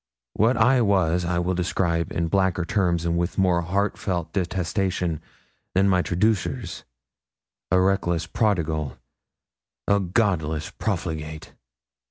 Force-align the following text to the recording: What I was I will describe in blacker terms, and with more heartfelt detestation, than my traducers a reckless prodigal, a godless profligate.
What 0.33 0.57
I 0.57 0.81
was 0.81 1.25
I 1.25 1.37
will 1.37 1.53
describe 1.53 2.11
in 2.11 2.27
blacker 2.27 2.65
terms, 2.65 3.05
and 3.05 3.19
with 3.19 3.37
more 3.37 3.61
heartfelt 3.61 4.33
detestation, 4.33 5.21
than 5.75 5.87
my 5.87 6.01
traducers 6.01 6.85
a 7.69 7.79
reckless 7.79 8.25
prodigal, 8.25 8.97
a 9.87 9.99
godless 9.99 10.71
profligate. 10.71 11.53